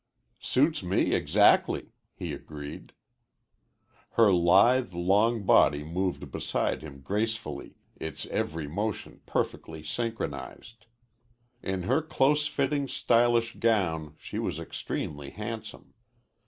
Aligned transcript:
"Suits 0.39 0.81
me 0.81 1.13
exactly," 1.13 1.91
he 2.15 2.33
agreed. 2.33 2.91
Her 4.13 4.33
lithe, 4.33 4.93
long 4.95 5.43
body 5.43 5.83
moved 5.83 6.31
beside 6.31 6.81
him 6.81 7.01
gracefully, 7.01 7.75
its 7.97 8.25
every 8.31 8.67
motion 8.67 9.21
perfectly 9.27 9.83
synchronized. 9.83 10.87
In 11.61 11.83
her 11.83 12.01
close 12.01 12.47
fitting, 12.47 12.87
stylish 12.87 13.53
gown 13.59 14.15
she 14.17 14.39
was 14.39 14.59
extremely 14.59 15.29
handsome. 15.29 15.93